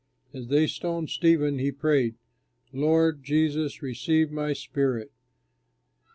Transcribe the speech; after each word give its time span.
As 0.33 0.47
they 0.47 0.65
stoned 0.65 1.11
Stephen, 1.11 1.59
he 1.59 1.71
prayed, 1.71 2.15
"Lord, 2.73 3.23
Jesus, 3.23 3.83
receive 3.83 4.31
my 4.31 4.51
spirit!" 4.51 5.11